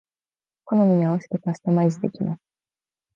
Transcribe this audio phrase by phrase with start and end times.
[0.65, 2.41] 好みに合わせてカスタマイズできます